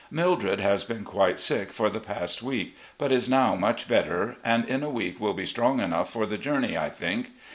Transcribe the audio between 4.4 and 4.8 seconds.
and